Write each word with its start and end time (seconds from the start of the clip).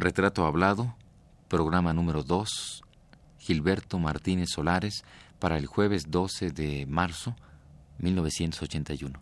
Retrato 0.00 0.46
Hablado, 0.46 0.94
programa 1.48 1.92
número 1.92 2.22
2, 2.22 2.84
Gilberto 3.36 3.98
Martínez 3.98 4.50
Solares, 4.50 5.02
para 5.40 5.58
el 5.58 5.66
jueves 5.66 6.08
12 6.08 6.52
de 6.52 6.86
marzo 6.86 7.34
1981. 7.98 9.20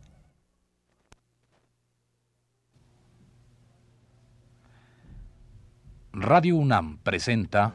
Radio 6.12 6.56
UNAM 6.56 6.98
presenta 6.98 7.72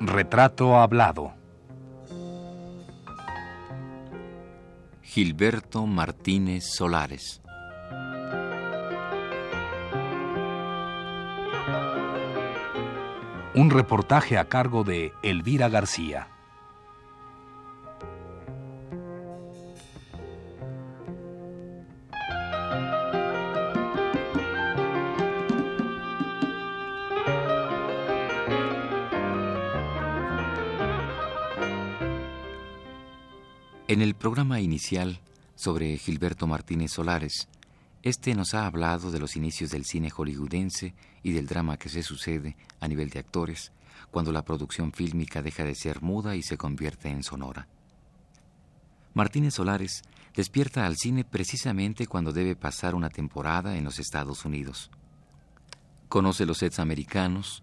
Retrato 0.00 0.76
Hablado. 0.76 1.45
Gilberto 5.16 5.86
Martínez 5.86 6.64
Solares. 6.74 7.40
Un 13.54 13.70
reportaje 13.70 14.36
a 14.36 14.50
cargo 14.50 14.84
de 14.84 15.14
Elvira 15.22 15.70
García. 15.70 16.35
En 33.88 34.02
el 34.02 34.16
programa 34.16 34.60
inicial 34.60 35.20
sobre 35.54 35.96
Gilberto 35.96 36.48
Martínez 36.48 36.90
Solares, 36.90 37.46
este 38.02 38.34
nos 38.34 38.52
ha 38.52 38.66
hablado 38.66 39.12
de 39.12 39.20
los 39.20 39.36
inicios 39.36 39.70
del 39.70 39.84
cine 39.84 40.10
hollywoodense 40.10 40.92
y 41.22 41.30
del 41.30 41.46
drama 41.46 41.76
que 41.76 41.88
se 41.88 42.02
sucede 42.02 42.56
a 42.80 42.88
nivel 42.88 43.10
de 43.10 43.20
actores 43.20 43.70
cuando 44.10 44.32
la 44.32 44.44
producción 44.44 44.92
fílmica 44.92 45.40
deja 45.40 45.62
de 45.62 45.76
ser 45.76 46.02
muda 46.02 46.34
y 46.34 46.42
se 46.42 46.56
convierte 46.56 47.10
en 47.10 47.22
sonora. 47.22 47.68
Martínez 49.14 49.54
Solares 49.54 50.02
despierta 50.34 50.84
al 50.84 50.96
cine 50.96 51.22
precisamente 51.22 52.08
cuando 52.08 52.32
debe 52.32 52.56
pasar 52.56 52.96
una 52.96 53.08
temporada 53.08 53.76
en 53.76 53.84
los 53.84 54.00
Estados 54.00 54.44
Unidos. 54.44 54.90
Conoce 56.08 56.44
los 56.44 56.58
sets 56.58 56.80
americanos, 56.80 57.62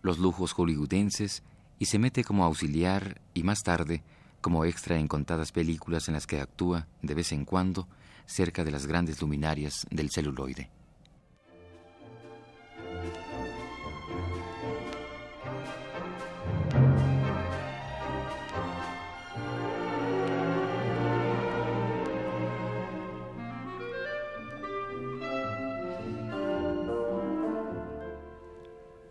los 0.00 0.18
lujos 0.18 0.54
hollywoodenses 0.54 1.42
y 1.78 1.84
se 1.84 1.98
mete 1.98 2.24
como 2.24 2.46
auxiliar 2.46 3.20
y 3.34 3.42
más 3.42 3.62
tarde 3.62 4.02
como 4.48 4.64
extra 4.64 4.98
en 4.98 5.08
contadas 5.08 5.52
películas 5.52 6.08
en 6.08 6.14
las 6.14 6.26
que 6.26 6.40
actúa, 6.40 6.86
de 7.02 7.14
vez 7.14 7.32
en 7.32 7.44
cuando, 7.44 7.86
cerca 8.24 8.64
de 8.64 8.70
las 8.70 8.86
grandes 8.86 9.20
luminarias 9.20 9.86
del 9.90 10.08
celuloide. 10.08 10.70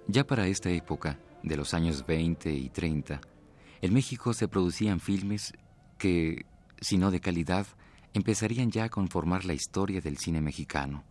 Ya 0.07 0.25
para 0.25 0.47
esta 0.47 0.71
época, 0.71 1.19
de 1.43 1.57
los 1.57 1.75
años 1.75 2.03
20 2.07 2.51
y 2.51 2.69
30, 2.69 3.21
en 3.81 3.93
México 3.93 4.33
se 4.33 4.47
producían 4.47 4.99
filmes 4.99 5.53
que, 5.97 6.45
si 6.81 6.97
no 6.97 7.11
de 7.11 7.19
calidad, 7.19 7.67
empezarían 8.13 8.71
ya 8.71 8.85
a 8.85 8.89
conformar 8.89 9.45
la 9.45 9.53
historia 9.53 10.01
del 10.01 10.17
cine 10.17 10.41
mexicano. 10.41 11.03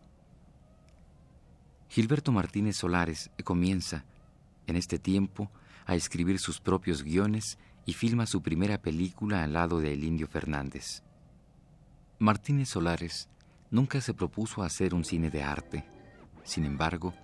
Gilberto 1.89 2.33
Martínez 2.33 2.77
Solares 2.77 3.31
comienza, 3.45 4.05
en 4.67 4.77
este 4.77 4.99
tiempo, 4.99 5.51
a 5.87 5.95
escribir 5.95 6.39
sus 6.39 6.61
propios 6.61 7.03
guiones 7.05 7.59
y 7.85 7.93
filma 7.93 8.27
su 8.27 8.43
primera 8.43 8.79
película 8.79 9.45
al 9.45 9.53
lado 9.53 9.81
de 9.81 9.93
El 9.93 10.03
Indio 10.03 10.27
Fernández. 10.27 11.03
Martínez 12.19 12.71
Solares 12.71 13.29
nunca 13.71 14.01
se 14.01 14.15
propuso 14.15 14.63
hacer 14.63 14.95
un 14.95 15.05
cine 15.05 15.31
de 15.31 15.43
arte. 15.43 15.85
Sin 16.43 16.65
embargo, 16.65 17.15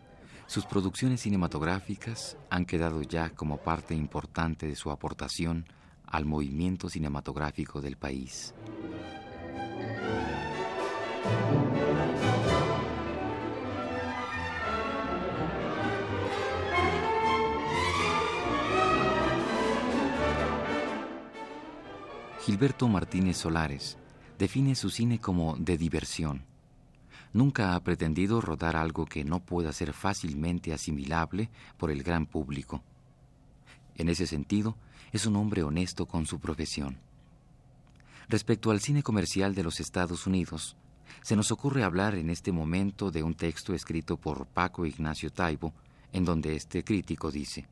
sus 0.52 0.66
producciones 0.66 1.22
cinematográficas 1.22 2.36
han 2.50 2.66
quedado 2.66 3.00
ya 3.00 3.30
como 3.30 3.56
parte 3.56 3.94
importante 3.94 4.66
de 4.66 4.76
su 4.76 4.90
aportación 4.90 5.64
al 6.04 6.26
movimiento 6.26 6.90
cinematográfico 6.90 7.80
del 7.80 7.96
país. 7.96 8.52
Gilberto 22.44 22.88
Martínez 22.88 23.38
Solares 23.38 23.96
define 24.38 24.74
su 24.74 24.90
cine 24.90 25.18
como 25.18 25.56
de 25.56 25.78
diversión 25.78 26.51
nunca 27.32 27.74
ha 27.74 27.80
pretendido 27.80 28.40
rodar 28.40 28.76
algo 28.76 29.06
que 29.06 29.24
no 29.24 29.40
pueda 29.40 29.72
ser 29.72 29.92
fácilmente 29.92 30.72
asimilable 30.72 31.50
por 31.76 31.90
el 31.90 32.02
gran 32.02 32.26
público. 32.26 32.82
En 33.96 34.08
ese 34.08 34.26
sentido, 34.26 34.76
es 35.12 35.26
un 35.26 35.36
hombre 35.36 35.62
honesto 35.62 36.06
con 36.06 36.26
su 36.26 36.40
profesión. 36.40 36.98
Respecto 38.28 38.70
al 38.70 38.80
cine 38.80 39.02
comercial 39.02 39.54
de 39.54 39.62
los 39.62 39.80
Estados 39.80 40.26
Unidos, 40.26 40.76
se 41.20 41.36
nos 41.36 41.52
ocurre 41.52 41.84
hablar 41.84 42.14
en 42.14 42.30
este 42.30 42.52
momento 42.52 43.10
de 43.10 43.22
un 43.22 43.34
texto 43.34 43.74
escrito 43.74 44.16
por 44.16 44.46
Paco 44.46 44.86
Ignacio 44.86 45.30
Taibo, 45.30 45.74
en 46.12 46.24
donde 46.24 46.56
este 46.56 46.82
crítico 46.82 47.30
dice, 47.30 47.68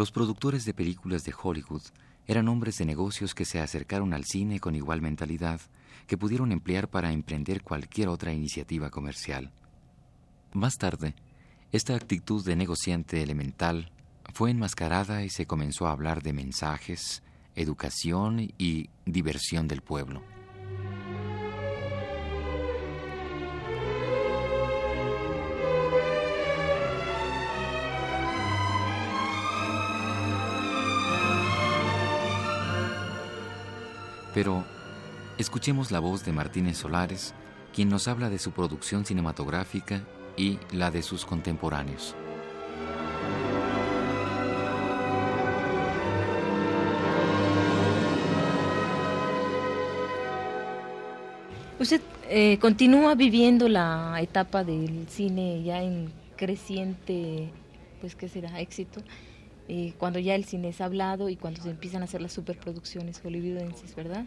Los 0.00 0.12
productores 0.12 0.64
de 0.64 0.72
películas 0.72 1.24
de 1.24 1.34
Hollywood 1.38 1.82
eran 2.26 2.48
hombres 2.48 2.78
de 2.78 2.86
negocios 2.86 3.34
que 3.34 3.44
se 3.44 3.60
acercaron 3.60 4.14
al 4.14 4.24
cine 4.24 4.58
con 4.58 4.74
igual 4.74 5.02
mentalidad 5.02 5.60
que 6.06 6.16
pudieron 6.16 6.52
emplear 6.52 6.88
para 6.88 7.12
emprender 7.12 7.62
cualquier 7.62 8.08
otra 8.08 8.32
iniciativa 8.32 8.88
comercial. 8.88 9.52
Más 10.54 10.78
tarde, 10.78 11.14
esta 11.70 11.94
actitud 11.94 12.42
de 12.42 12.56
negociante 12.56 13.22
elemental 13.22 13.92
fue 14.32 14.50
enmascarada 14.52 15.22
y 15.22 15.28
se 15.28 15.44
comenzó 15.44 15.86
a 15.86 15.92
hablar 15.92 16.22
de 16.22 16.32
mensajes, 16.32 17.22
educación 17.54 18.54
y 18.56 18.88
diversión 19.04 19.68
del 19.68 19.82
pueblo. 19.82 20.22
Pero 34.34 34.64
escuchemos 35.38 35.90
la 35.90 36.00
voz 36.00 36.24
de 36.24 36.32
Martínez 36.32 36.78
Solares, 36.78 37.34
quien 37.74 37.88
nos 37.88 38.08
habla 38.08 38.30
de 38.30 38.38
su 38.38 38.52
producción 38.52 39.04
cinematográfica 39.04 40.02
y 40.36 40.58
la 40.72 40.90
de 40.90 41.02
sus 41.02 41.24
contemporáneos. 41.24 42.14
Usted 51.80 52.02
eh, 52.28 52.58
continúa 52.60 53.14
viviendo 53.14 53.66
la 53.66 54.18
etapa 54.20 54.64
del 54.64 55.06
cine 55.08 55.62
ya 55.62 55.82
en 55.82 56.12
creciente, 56.36 57.48
pues 58.02 58.14
qué 58.14 58.28
será, 58.28 58.60
éxito. 58.60 59.00
Eh, 59.72 59.94
cuando 59.98 60.18
ya 60.18 60.34
el 60.34 60.44
cine 60.46 60.70
es 60.70 60.80
hablado 60.80 61.28
y 61.28 61.36
cuando 61.36 61.62
se 61.62 61.70
empiezan 61.70 62.02
a 62.02 62.06
hacer 62.06 62.20
las 62.20 62.32
superproducciones 62.32 63.20
hollywoodenses, 63.20 63.94
¿verdad? 63.94 64.24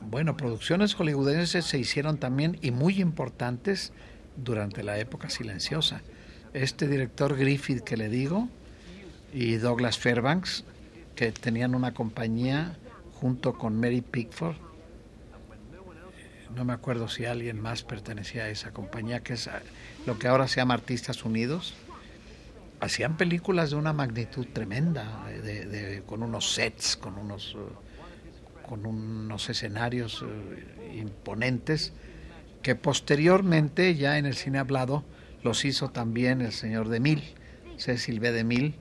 Bueno, 0.00 0.36
producciones 0.36 0.94
hollywoodenses 0.94 1.64
se 1.64 1.78
hicieron 1.78 2.18
también 2.18 2.58
y 2.62 2.72
muy 2.72 3.00
importantes 3.00 3.92
durante 4.36 4.82
la 4.82 4.98
época 4.98 5.30
silenciosa. 5.30 6.02
Este 6.52 6.88
director 6.88 7.36
Griffith 7.36 7.84
que 7.84 7.96
le 7.96 8.08
digo 8.08 8.48
y 9.32 9.54
Douglas 9.54 9.98
Fairbanks, 9.98 10.64
que 11.14 11.30
tenían 11.30 11.76
una 11.76 11.94
compañía 11.94 12.76
junto 13.12 13.56
con 13.56 13.78
Mary 13.78 14.00
Pickford, 14.00 14.56
no 16.56 16.64
me 16.64 16.72
acuerdo 16.72 17.06
si 17.06 17.24
alguien 17.24 17.60
más 17.60 17.84
pertenecía 17.84 18.46
a 18.46 18.48
esa 18.48 18.72
compañía, 18.72 19.20
que 19.20 19.34
es 19.34 19.48
lo 20.06 20.18
que 20.18 20.26
ahora 20.26 20.48
se 20.48 20.56
llama 20.56 20.74
Artistas 20.74 21.24
Unidos, 21.24 21.72
hacían 22.82 23.16
películas 23.16 23.70
de 23.70 23.76
una 23.76 23.92
magnitud 23.92 24.44
tremenda, 24.52 25.24
con 26.04 26.24
unos 26.24 26.52
sets, 26.52 26.96
con 26.96 27.16
unos, 27.16 27.56
eh, 27.56 28.68
con 28.68 28.84
unos 28.84 29.48
escenarios 29.48 30.24
eh, 30.26 30.98
imponentes, 30.98 31.92
que 32.60 32.74
posteriormente, 32.74 33.94
ya 33.94 34.18
en 34.18 34.26
el 34.26 34.34
cine 34.34 34.58
hablado, 34.58 35.04
los 35.44 35.64
hizo 35.64 35.90
también 35.90 36.40
el 36.40 36.52
señor 36.52 36.88
de 36.88 36.98
Mil, 36.98 37.22
Cecil 37.78 38.18
B. 38.18 38.32
de 38.32 38.44
Mil, 38.44 38.74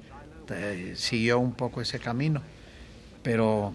siguió 0.95 1.39
un 1.39 1.53
poco 1.53 1.80
ese 1.80 2.00
camino. 2.00 2.42
Pero, 3.21 3.74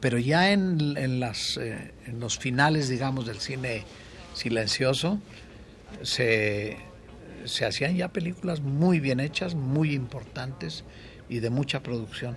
pero 0.00 0.18
ya 0.18 0.52
en, 0.52 1.20
las, 1.20 1.56
eh, 1.56 1.94
en 2.06 2.20
los 2.20 2.38
finales, 2.38 2.90
digamos, 2.90 3.26
del 3.26 3.40
cine 3.40 3.84
silencioso, 4.34 5.18
se, 6.02 6.76
se 7.46 7.64
hacían 7.64 7.96
ya 7.96 8.08
películas 8.08 8.60
muy 8.60 9.00
bien 9.00 9.20
hechas, 9.20 9.54
muy 9.54 9.92
importantes 9.94 10.84
y 11.28 11.40
de 11.40 11.50
mucha 11.50 11.82
producción, 11.82 12.36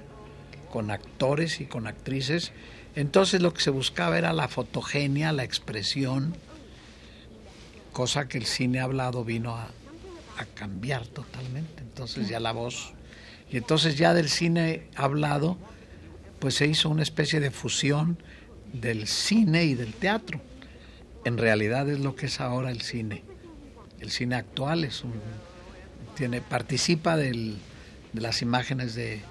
con 0.72 0.92
actores 0.92 1.62
y 1.62 1.66
con 1.66 1.88
actrices. 1.88 2.52
Entonces 2.96 3.42
lo 3.42 3.54
que 3.54 3.62
se 3.62 3.70
buscaba 3.70 4.18
era 4.18 4.34
la 4.34 4.48
fotogenia, 4.48 5.32
la 5.32 5.44
expresión, 5.44 6.36
cosa 7.92 8.28
que 8.28 8.38
el 8.38 8.46
cine 8.46 8.80
hablado 8.80 9.24
vino 9.24 9.56
a, 9.56 9.70
cambiar 10.56 11.06
totalmente. 11.06 11.82
Entonces 11.82 12.30
ya 12.30 12.40
la 12.40 12.54
voz, 12.54 12.94
y 13.52 13.58
entonces 13.58 13.98
ya 13.98 14.14
del 14.14 14.30
cine 14.30 14.88
hablado, 14.96 15.58
pues 16.40 16.56
se 16.56 16.66
hizo 16.66 16.88
una 16.88 17.04
especie 17.04 17.42
de 17.42 17.52
fusión 17.52 18.18
del 18.72 19.06
cine 19.08 19.66
y 19.66 19.76
del 19.76 19.94
teatro. 19.94 20.40
En 21.26 21.38
realidad 21.38 21.90
es 21.90 22.00
lo 22.00 22.16
que 22.16 22.28
es 22.28 22.40
ahora 22.40 22.72
el 22.72 22.80
cine. 22.82 23.24
El 24.00 24.12
cine 24.12 24.36
actual 24.36 24.84
es 24.84 25.04
un, 25.04 25.14
tiene, 26.16 26.42
participa 26.42 27.18
del, 27.18 27.58
de 28.14 28.22
las 28.22 28.42
imágenes 28.42 28.96
de, 28.96 29.22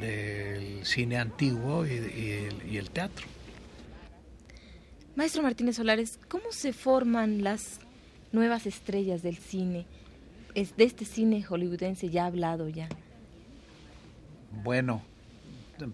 del 0.00 0.84
cine 0.84 1.18
antiguo 1.18 1.86
y, 1.86 2.50
y 2.70 2.76
el 2.76 2.90
teatro. 2.90 3.26
Maestro 5.16 5.42
Martínez 5.42 5.76
Solares, 5.76 6.18
¿cómo 6.28 6.50
se 6.50 6.72
forman 6.72 7.44
las 7.44 7.78
nuevas 8.32 8.66
estrellas 8.66 9.22
del 9.22 9.36
cine? 9.36 9.86
Es 10.54 10.76
de 10.76 10.84
este 10.84 11.04
cine 11.04 11.42
hollywoodense 11.42 12.10
ya 12.10 12.26
hablado 12.26 12.68
ya. 12.68 12.88
Bueno, 14.62 15.02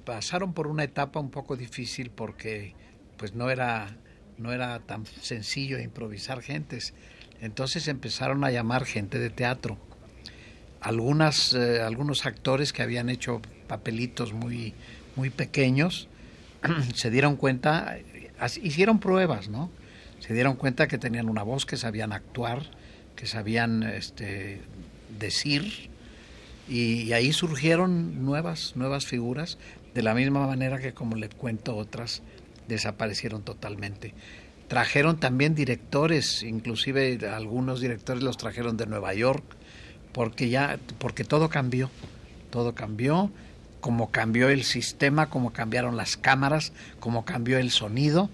pasaron 0.05 0.53
por 0.53 0.67
una 0.67 0.85
etapa 0.85 1.21
un 1.21 1.31
poco 1.31 1.57
difícil 1.57 2.11
porque 2.11 2.75
pues 3.17 3.35
no 3.35 3.51
era 3.51 3.97
no 4.39 4.53
era 4.53 4.81
tan 4.81 5.05
sencillo 5.05 5.79
improvisar 5.79 6.41
gentes. 6.41 6.95
Entonces 7.41 7.89
empezaron 7.89 8.45
a 8.45 8.51
llamar 8.51 8.85
gente 8.85 9.19
de 9.19 9.31
teatro. 9.31 9.79
Algunas, 10.81 11.53
eh, 11.55 11.81
algunos 11.83 12.27
actores 12.27 12.73
que 12.73 12.83
habían 12.83 13.09
hecho 13.09 13.41
papelitos 13.67 14.33
muy, 14.33 14.75
muy 15.17 15.31
pequeños 15.31 16.09
se 16.95 17.11
dieron 17.11 17.37
cuenta, 17.37 17.99
hicieron 18.63 18.99
pruebas, 18.99 19.49
¿no? 19.49 19.71
Se 20.21 20.35
dieron 20.35 20.57
cuenta 20.57 20.89
que 20.89 20.99
tenían 20.99 21.29
una 21.29 21.43
voz, 21.43 21.65
que 21.65 21.77
sabían 21.77 22.13
actuar, 22.13 22.63
que 23.17 23.27
sabían 23.27 23.83
este, 23.83 24.61
decir, 25.19 25.91
y, 26.69 27.13
ahí 27.13 27.33
surgieron 27.33 28.25
nuevas, 28.25 28.77
nuevas 28.77 29.07
figuras, 29.07 29.59
de 29.95 30.03
la 30.03 30.15
misma 30.15 30.47
manera 30.47 30.79
que 30.79 30.93
como 30.93 31.17
les 31.17 31.35
cuento 31.35 31.77
otras, 31.77 32.23
desaparecieron 32.69 33.43
totalmente. 33.43 34.15
Trajeron 34.71 35.19
también 35.19 35.57
directores, 35.57 36.45
inclusive 36.45 37.19
algunos 37.27 37.81
directores 37.81 38.23
los 38.23 38.37
trajeron 38.37 38.77
de 38.77 38.87
Nueva 38.87 39.13
York, 39.15 39.43
porque 40.13 40.49
ya, 40.49 40.79
porque 40.99 41.25
todo 41.25 41.49
cambió, 41.49 41.91
todo 42.51 42.73
cambió, 42.73 43.33
como 43.81 44.13
cambió 44.13 44.49
el 44.49 44.63
sistema, 44.63 45.29
como 45.29 45.53
cambiaron 45.53 45.97
las 45.97 46.17
cámaras, 46.17 46.73
como 47.01 47.25
cambió 47.25 47.59
el 47.59 47.73
sonido. 47.73 48.31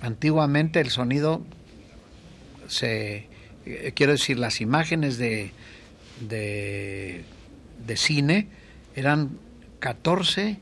Antiguamente 0.00 0.80
el 0.80 0.90
sonido 0.90 1.42
se, 2.66 3.28
eh, 3.64 3.92
quiero 3.94 4.10
decir, 4.10 4.40
las 4.40 4.60
imágenes 4.60 5.16
de, 5.16 5.52
de, 6.28 7.24
cine 7.94 8.48
eran 8.96 9.38
14 9.78 10.58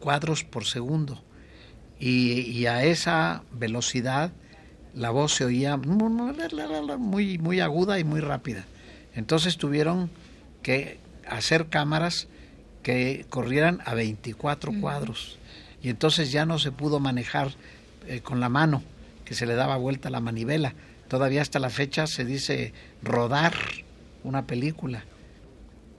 cuadros 0.00 0.44
por 0.44 0.64
segundo 0.64 1.27
y, 2.00 2.66
a 2.66 2.84
esa 2.84 3.42
velocidad 3.52 4.32
la 4.94 5.10
voz 5.10 5.34
se 5.34 5.44
oía 5.44 5.76
muy, 5.76 7.38
muy 7.38 7.60
aguda 7.60 7.98
y 7.98 8.04
muy 8.04 8.20
rápida. 8.20 8.64
Entonces 9.14 9.56
tuvieron 9.56 10.10
que 10.62 10.98
hacer 11.26 11.66
cámaras 11.68 12.28
que 12.82 13.26
corrieran 13.28 13.80
a 13.84 13.94
24 13.94 14.72
cuadros 14.80 15.38
y 15.82 15.88
entonces 15.88 16.32
ya 16.32 16.46
no 16.46 16.58
se 16.58 16.72
pudo 16.72 17.00
manejar 17.00 17.52
eh, 18.06 18.20
con 18.20 18.40
la 18.40 18.48
mano, 18.48 18.82
que 19.24 19.34
se 19.34 19.46
le 19.46 19.54
daba 19.54 19.76
vuelta 19.76 20.10
la 20.10 20.20
manivela 20.20 20.74
todavía 21.08 21.42
hasta 21.42 21.58
la 21.58 21.70
fecha 21.70 22.06
se 22.06 22.24
dice 22.24 22.72
rodar 23.02 23.54
una 24.22 24.46
película. 24.46 25.04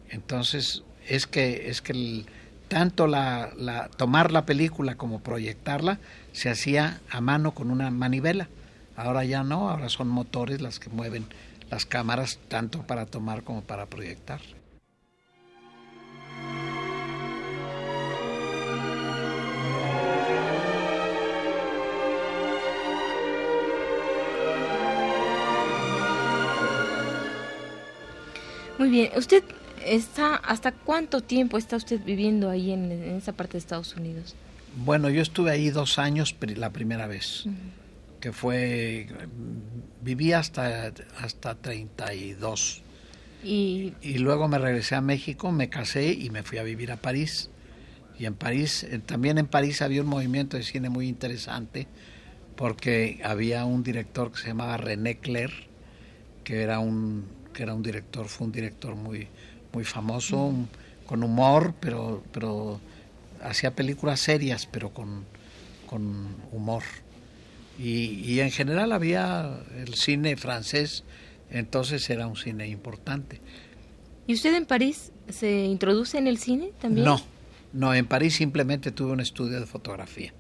Entonces, 0.10 0.84
es 1.08 1.28
que, 1.28 1.70
es 1.70 1.82
que 1.82 2.26
tanto 2.70 3.08
la, 3.08 3.50
la, 3.58 3.90
tomar 3.90 4.32
la 4.32 4.46
película 4.46 4.96
como 4.96 5.20
proyectarla 5.20 6.00
se 6.32 6.50
hacía 6.50 7.02
a 7.10 7.20
mano 7.20 7.54
con 7.54 7.72
una 7.72 7.92
manivela. 7.92 8.48
Ahora 8.96 9.26
ya 9.26 9.44
no, 9.44 9.70
ahora 9.70 9.90
son 9.90 10.08
motores 10.08 10.62
las 10.62 10.80
que 10.80 10.90
mueven 10.90 11.26
las 11.70 11.86
cámaras 11.86 12.40
tanto 12.48 12.84
para 12.84 13.06
tomar 13.06 13.44
como 13.44 13.62
para 13.62 13.88
proyectar. 13.88 14.40
Muy 28.78 28.90
bien, 28.90 29.12
usted 29.18 29.44
está, 29.86 30.36
¿hasta 30.36 30.72
cuánto 30.72 31.22
tiempo 31.22 31.58
está 31.58 31.76
usted 31.76 32.04
viviendo 32.04 32.50
ahí 32.50 32.72
en, 32.72 32.92
esa 32.92 33.34
parte 33.34 33.54
de 33.54 33.60
Estados 33.60 33.96
Unidos? 33.96 34.36
Bueno, 34.76 35.10
yo 35.10 35.22
estuve 35.22 35.52
ahí 35.52 35.70
dos 35.70 36.00
años 36.00 36.36
la 36.56 36.70
primera 36.72 37.08
vez, 37.08 37.46
que 38.20 38.32
fue, 38.32 39.08
viví 40.02 40.34
hasta, 40.34 40.94
hasta 41.18 41.56
32. 41.56 42.84
Y, 43.44 43.94
y 44.02 44.18
luego 44.18 44.48
me 44.48 44.58
regresé 44.58 44.96
a 44.96 45.02
México, 45.02 45.52
me 45.52 45.70
casé 45.70 46.12
y 46.12 46.30
me 46.30 46.44
fui 46.44 46.58
a 46.58 46.64
vivir 46.64 46.92
a 46.92 46.98
París. 46.98 47.50
Y 48.20 48.26
en 48.26 48.36
París, 48.36 48.84
eh, 48.84 49.00
también 49.00 49.38
en 49.38 49.48
París 49.48 49.82
había 49.82 50.02
un 50.02 50.08
movimiento 50.08 50.58
de 50.58 50.64
cine 50.64 50.90
muy 50.90 51.08
interesante, 51.08 51.88
porque 52.58 53.22
había 53.24 53.64
un 53.64 53.82
director 53.82 54.32
que 54.32 54.40
se 54.40 54.48
llamaba 54.48 54.76
René 54.76 55.18
Clair, 55.20 55.52
que 56.44 56.62
era 56.62 56.80
un 56.80 57.40
que 57.60 57.64
era 57.64 57.74
un 57.74 57.84
director, 57.84 58.28
fue 58.28 58.48
un 58.48 58.54
director 58.54 58.96
muy, 58.96 59.28
muy 59.74 59.84
famoso, 59.84 60.54
con 61.06 61.24
humor, 61.24 61.74
pero, 61.80 62.24
pero 62.32 62.80
hacía 63.42 63.76
películas 63.76 64.20
serias, 64.20 64.66
pero 64.66 64.94
con, 64.94 65.26
con 65.88 66.36
humor. 66.52 66.84
Y, 67.78 68.22
y, 68.26 68.42
en 68.42 68.52
general 68.52 68.92
había 68.92 69.62
el 69.78 69.94
cine 69.96 70.36
francés, 70.36 71.04
entonces 71.50 72.10
era 72.10 72.28
un 72.28 72.36
cine 72.36 72.68
importante. 72.68 73.40
¿Y 74.28 74.34
usted 74.34 74.54
en 74.54 74.66
París 74.66 75.12
se 75.30 75.64
introduce 75.66 76.18
en 76.18 76.28
el 76.28 76.38
cine 76.38 76.74
también? 76.80 77.06
No, 77.06 77.22
no, 77.74 77.94
en 77.94 78.06
París 78.06 78.36
simplemente 78.36 78.92
tuve 78.92 79.14
un 79.14 79.22
estudio 79.22 79.60
de 79.60 79.66
fotografía. 79.66 80.34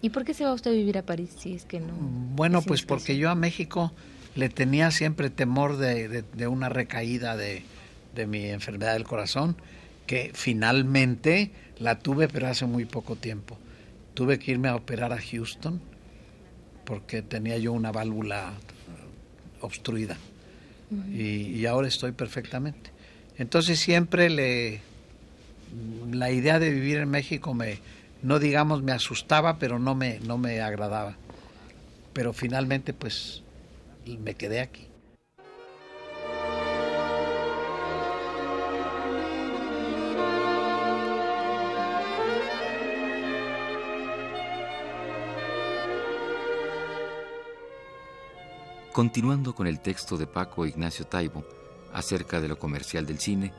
¿Y 0.00 0.10
por 0.10 0.24
qué 0.24 0.34
se 0.34 0.44
va 0.44 0.52
usted 0.52 0.72
a 0.72 0.74
vivir 0.74 0.98
a 0.98 1.06
París 1.06 1.30
si 1.38 1.54
es 1.54 1.64
que 1.64 1.78
no? 1.78 1.94
Bueno, 1.94 2.62
pues 2.62 2.82
porque 2.82 3.16
yo 3.16 3.30
a 3.30 3.36
México 3.36 3.92
le 4.34 4.48
tenía 4.48 4.90
siempre 4.90 5.30
temor 5.30 5.76
de, 5.76 6.24
una 6.48 6.68
recaída 6.68 7.36
de, 7.36 7.62
mi 8.26 8.44
enfermedad 8.46 8.94
del 8.94 9.04
corazón, 9.04 9.56
que 10.06 10.30
finalmente 10.34 11.50
la 11.78 11.98
tuve, 11.98 12.28
pero 12.28 12.48
hace 12.48 12.66
muy 12.66 12.84
poco 12.84 13.16
tiempo. 13.16 13.58
Tuve 14.14 14.38
que 14.38 14.52
irme 14.52 14.68
a 14.68 14.76
operar 14.76 15.12
a 15.12 15.18
Houston 15.20 15.80
porque 16.84 17.22
tenía 17.22 17.58
yo 17.58 17.72
una 17.72 17.92
válvula 17.92 18.52
obstruida 19.60 20.16
y, 21.10 21.64
ahora 21.66 21.88
estoy 21.88 22.12
perfectamente. 22.12 22.90
Entonces 23.38 23.78
siempre 23.78 24.28
le 24.28 24.80
la 26.10 26.30
idea 26.30 26.58
de 26.58 26.70
vivir 26.70 26.98
en 26.98 27.08
México 27.08 27.54
me 27.54 27.78
no 28.22 28.38
digamos 28.38 28.82
me 28.82 28.92
asustaba, 28.92 29.58
pero 29.58 29.78
no 29.78 29.94
me 29.94 30.20
no 30.20 30.36
me 30.36 30.60
agradaba. 30.60 31.16
Pero 32.12 32.32
finalmente 32.32 32.92
pues 32.92 33.42
y 34.04 34.18
me 34.18 34.34
quedé 34.34 34.60
aquí. 34.60 34.86
Continuando 48.92 49.54
con 49.54 49.66
el 49.66 49.80
texto 49.80 50.18
de 50.18 50.26
Paco 50.26 50.66
Ignacio 50.66 51.06
Taibo 51.06 51.46
acerca 51.94 52.42
de 52.42 52.48
lo 52.48 52.58
comercial 52.58 53.06
del 53.06 53.18
cine, 53.18 53.54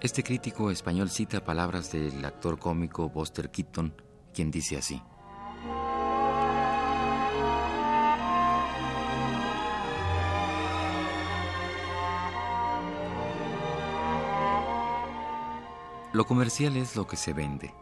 este 0.00 0.22
crítico 0.22 0.70
español 0.70 1.10
cita 1.10 1.44
palabras 1.44 1.90
del 1.90 2.24
actor 2.24 2.60
cómico 2.60 3.08
Buster 3.08 3.50
Keaton, 3.50 3.92
quien 4.32 4.52
dice 4.52 4.76
así. 4.76 5.02
Lo 16.12 16.24
comercial 16.24 16.76
es 16.76 16.94
lo 16.94 17.08
que 17.08 17.16
se 17.16 17.32
vende, 17.32 17.74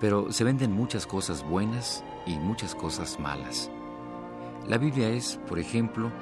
pero 0.00 0.32
se 0.32 0.44
venden 0.44 0.72
muchas 0.72 1.06
cosas 1.06 1.46
buenas 1.46 2.02
y 2.24 2.38
muchas 2.38 2.74
cosas 2.74 3.20
malas. 3.20 3.70
La 4.68 4.78
Biblia 4.78 5.08
es, 5.08 5.40
por 5.48 5.58
ejemplo, 5.58 6.12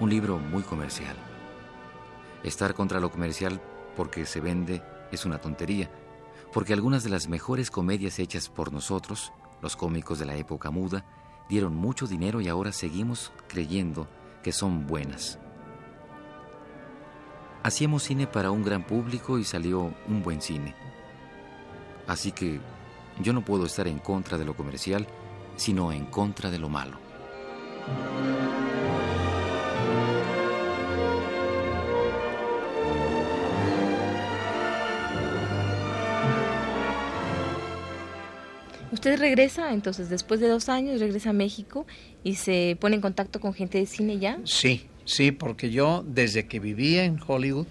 un 0.00 0.10
libro 0.10 0.38
muy 0.38 0.62
comercial. 0.62 1.16
Estar 2.42 2.74
contra 2.74 3.00
lo 3.00 3.10
comercial 3.10 3.60
porque 3.96 4.26
se 4.26 4.40
vende 4.40 4.82
es 5.12 5.24
una 5.24 5.38
tontería, 5.38 5.90
porque 6.52 6.72
algunas 6.72 7.04
de 7.04 7.10
las 7.10 7.28
mejores 7.28 7.70
comedias 7.70 8.18
hechas 8.18 8.48
por 8.48 8.72
nosotros, 8.72 9.32
los 9.60 9.76
cómicos 9.76 10.18
de 10.18 10.26
la 10.26 10.34
época 10.34 10.70
muda, 10.70 11.04
dieron 11.48 11.76
mucho 11.76 12.06
dinero 12.06 12.40
y 12.40 12.48
ahora 12.48 12.72
seguimos 12.72 13.30
creyendo 13.46 14.08
que 14.42 14.52
son 14.52 14.86
buenas. 14.86 15.38
Hacíamos 17.62 18.02
cine 18.02 18.26
para 18.26 18.50
un 18.50 18.64
gran 18.64 18.84
público 18.84 19.38
y 19.38 19.44
salió 19.44 19.94
un 20.08 20.22
buen 20.24 20.40
cine. 20.40 20.74
Así 22.08 22.32
que 22.32 22.60
yo 23.20 23.32
no 23.32 23.44
puedo 23.44 23.66
estar 23.66 23.86
en 23.86 24.00
contra 24.00 24.38
de 24.38 24.44
lo 24.44 24.56
comercial, 24.56 25.06
sino 25.56 25.92
en 25.92 26.06
contra 26.06 26.50
de 26.50 26.58
lo 26.58 26.68
malo. 26.68 27.11
Usted 39.02 39.18
regresa, 39.18 39.72
entonces, 39.72 40.10
después 40.10 40.38
de 40.38 40.46
dos 40.46 40.68
años, 40.68 41.00
regresa 41.00 41.30
a 41.30 41.32
México 41.32 41.86
y 42.22 42.36
se 42.36 42.76
pone 42.78 42.94
en 42.94 43.00
contacto 43.00 43.40
con 43.40 43.52
gente 43.52 43.78
de 43.78 43.86
cine 43.86 44.18
ya. 44.20 44.38
Sí, 44.44 44.86
sí, 45.06 45.32
porque 45.32 45.70
yo 45.70 46.04
desde 46.06 46.46
que 46.46 46.60
vivía 46.60 47.04
en 47.04 47.18
Hollywood, 47.26 47.66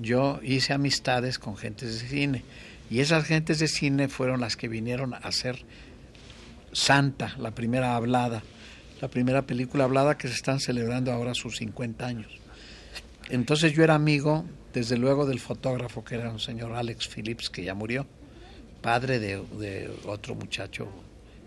yo 0.00 0.38
hice 0.42 0.74
amistades 0.74 1.38
con 1.38 1.56
gentes 1.56 2.02
de 2.02 2.08
cine. 2.08 2.42
Y 2.90 3.00
esas 3.00 3.24
gentes 3.24 3.58
de 3.58 3.68
cine 3.68 4.08
fueron 4.08 4.40
las 4.40 4.56
que 4.56 4.68
vinieron 4.68 5.14
a 5.14 5.18
hacer 5.18 5.64
Santa, 6.72 7.34
la 7.38 7.52
primera 7.52 7.96
hablada, 7.96 8.42
la 9.00 9.08
primera 9.08 9.42
película 9.42 9.84
hablada 9.84 10.18
que 10.18 10.28
se 10.28 10.34
están 10.34 10.60
celebrando 10.60 11.12
ahora 11.12 11.34
sus 11.34 11.56
50 11.56 12.06
años. 12.06 12.32
Entonces 13.28 13.72
yo 13.72 13.82
era 13.82 13.94
amigo, 13.94 14.44
desde 14.74 14.96
luego, 14.96 15.26
del 15.26 15.40
fotógrafo 15.40 16.04
que 16.04 16.16
era 16.16 16.30
un 16.30 16.40
señor 16.40 16.72
Alex 16.72 17.08
Phillips, 17.08 17.48
que 17.50 17.64
ya 17.64 17.74
murió 17.74 18.06
padre 18.80 19.18
de, 19.18 19.90
otro 20.06 20.34
muchacho 20.34 20.88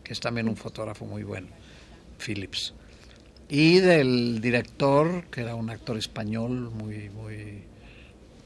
que 0.04 0.14
es 0.14 0.20
también 0.20 0.48
un 0.48 0.56
fotógrafo 0.56 1.06
muy 1.06 1.24
bueno, 1.24 1.48
Phillips. 2.20 2.74
Y 3.50 3.80
del 3.80 4.42
director, 4.42 5.26
que 5.26 5.42
era 5.42 5.56
un 5.56 5.70
actor 5.70 5.98
español 5.98 6.72
muy, 6.72 7.10
muy, 7.10 7.36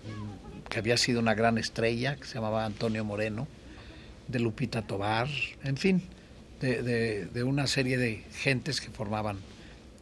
mm, 0.03 0.69
que 0.69 0.79
había 0.79 0.97
sido 0.97 1.19
una 1.19 1.33
gran 1.33 1.57
estrella, 1.57 2.15
que 2.15 2.25
se 2.25 2.35
llamaba 2.35 2.65
Antonio 2.65 3.03
Moreno, 3.03 3.47
de 4.27 4.39
Lupita 4.39 4.83
Tobar, 4.83 5.27
en 5.63 5.77
fin, 5.77 6.03
de, 6.59 7.43
una 7.43 7.67
serie 7.67 7.97
de 7.97 8.23
gentes 8.33 8.81
que 8.81 8.89
formaban 8.89 9.37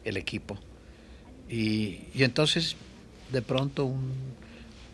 el 0.04 0.16
equipo. 0.16 0.58
Y, 1.48 2.00
entonces, 2.14 2.76
de 3.32 3.42
pronto, 3.42 3.84
un, 3.84 4.12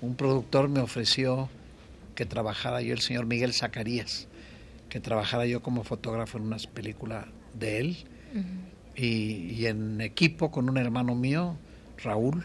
un 0.00 0.16
productor 0.16 0.69
me 0.69 0.81
ofreció 0.81 1.49
que 2.14 2.26
trabajara 2.26 2.83
yo, 2.83 2.92
el 2.92 3.00
señor 3.00 3.26
Miguel 3.26 3.52
Zacarías, 3.52 4.28
que 4.88 5.00
trabajara 5.00 5.47
yo 5.47 5.62
como 5.62 5.85
fotógrafo 5.85 6.38
en 6.38 6.45
una 6.45 6.59
película 6.75 7.28
de 7.54 7.78
él. 7.78 7.97
y, 8.95 9.66
en 9.66 10.00
equipo 10.00 10.50
con 10.50 10.69
un 10.69 10.76
hermano 10.76 11.14
mío, 11.14 11.57
Raúl, 12.02 12.45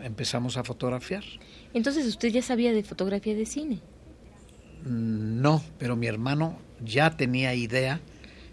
empezamos 0.00 0.56
a 0.56 0.64
fotografiar. 0.64 1.24
Entonces, 1.74 2.06
¿usted 2.06 2.28
ya 2.28 2.42
sabía 2.42 2.72
de 2.72 2.82
fotografía 2.82 3.34
de 3.34 3.44
cine? 3.44 3.80
Mm, 4.84 5.40
no, 5.40 5.62
pero 5.78 5.96
mi 5.96 6.06
hermano 6.06 6.58
ya 6.84 7.16
tenía 7.16 7.54
idea 7.54 8.00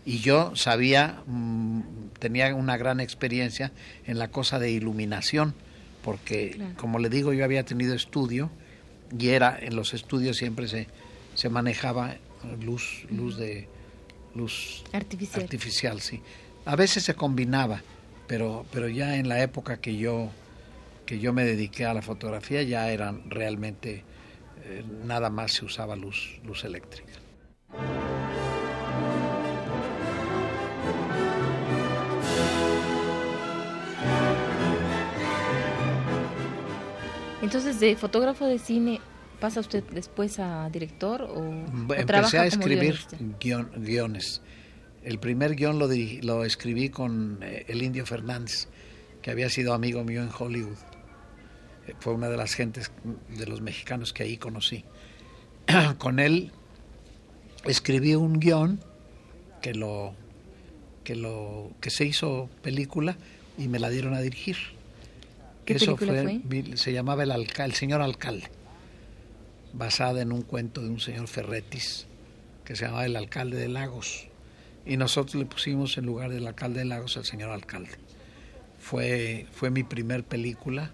y 0.06 0.20
yo 0.20 0.56
sabía, 0.56 1.22
mm, 1.26 1.82
tenía 2.20 2.54
una 2.56 2.78
gran 2.78 3.00
experiencia 3.00 3.72
en 4.06 4.20
la 4.20 4.30
cosa 4.30 4.60
de 4.60 4.72
iluminación, 4.72 5.54
porque 6.04 6.60
como 6.78 7.00
le 7.00 7.10
digo, 7.10 7.34
yo 7.34 7.46
había 7.46 7.64
tenido 7.64 7.96
estudio 7.96 8.52
y 9.18 9.30
era 9.30 9.58
en 9.60 9.76
los 9.76 9.94
estudios 9.94 10.38
siempre 10.38 10.68
se, 10.68 10.88
se 11.36 11.50
manejaba 11.50 12.16
luz 12.62 13.06
luz 13.10 13.38
de 13.38 13.70
luz 14.36 14.84
artificial. 14.92 15.44
artificial 15.44 16.02
sí. 16.02 16.22
A 16.66 16.76
veces 16.76 17.04
se 17.04 17.14
combinaba 17.14 17.82
pero 18.28 18.66
pero 18.72 18.88
ya 18.88 19.18
en 19.18 19.30
la 19.30 19.42
época 19.42 19.78
que 19.78 19.98
yo 19.98 20.30
que 21.06 21.20
yo 21.20 21.34
me 21.34 21.44
dediqué 21.44 21.86
a 21.86 21.94
la 21.94 22.02
fotografía 22.02 22.64
ya 22.64 22.90
eran 22.90 23.30
realmente 23.30 24.04
eh, 24.64 24.84
nada 25.06 25.30
más 25.30 25.54
se 25.54 25.66
usaba 25.66 25.96
luz 25.96 26.40
luz 26.44 26.64
eléctrica 26.64 27.14
Entonces, 37.44 37.80
de 37.82 37.98
fotógrafo 37.98 38.46
de 38.48 38.58
cine, 38.58 39.02
¿pasa 39.42 39.60
usted 39.60 39.84
después 39.92 40.40
a 40.40 40.70
director 40.70 41.24
o, 41.24 41.44
Empecé 41.94 42.40
a 42.40 42.46
escribir 42.46 42.98
guiones. 43.78 44.42
El 45.04 45.20
primer 45.20 45.56
guion 45.56 45.78
lo, 45.78 45.90
lo 46.22 46.46
escribí 46.46 46.88
con 46.88 47.40
eh, 47.42 47.66
el 47.68 47.84
Indio 47.84 48.06
Fernández, 48.06 48.70
que 49.22 49.30
había 49.32 49.50
sido 49.50 49.74
amigo 49.74 50.06
mío 50.06 50.24
en 50.24 50.30
Hollywood. 50.38 50.78
Eh, 51.86 51.96
fue 52.00 52.14
una 52.14 52.30
de 52.30 52.38
las 52.38 52.54
gentes 52.54 52.94
de 53.38 53.46
los 53.46 53.60
mexicanos 53.60 54.14
que 54.14 54.24
ahí 54.24 54.38
conocí. 54.38 54.86
con 55.98 56.20
él 56.20 56.54
escribí 57.66 58.16
un 58.16 58.40
guion 58.40 58.80
que 59.62 59.74
lo 59.74 60.14
que 61.04 61.16
lo 61.16 61.72
que 61.82 61.90
se 61.90 62.06
hizo 62.06 62.50
película 62.62 63.18
y 63.58 63.68
me 63.68 63.80
la 63.80 63.90
dieron 63.90 64.14
a 64.14 64.22
dirigir. 64.22 64.56
¿Qué 65.66 65.74
Eso 65.74 65.96
fue, 65.96 66.42
se 66.76 66.94
llamaba 66.94 67.24
el, 67.24 67.32
el 67.32 67.74
señor 67.74 68.02
alcalde, 68.02 68.50
basada 69.74 70.22
en 70.22 70.32
un 70.32 70.42
cuento 70.42 70.82
de 70.82 70.90
un 70.90 71.00
señor 71.00 71.28
Ferretis 71.28 72.08
que 72.66 72.76
se 72.76 72.86
llamaba 72.86 73.06
el 73.06 73.16
alcalde 73.16 73.58
de 73.58 73.70
Lagos. 73.70 74.28
Y 74.86 74.98
nosotros 74.98 75.36
le 75.36 75.46
pusimos 75.46 75.98
en 75.98 76.06
lugar 76.06 76.32
del 76.32 76.46
alcalde 76.48 76.80
de 76.80 76.86
Lagos 76.86 77.16
al 77.18 77.26
señor 77.26 77.52
alcalde. 77.52 77.92
Fue, 78.80 79.48
fue 79.54 79.70
mi 79.70 79.84
primer 79.84 80.24
película 80.24 80.92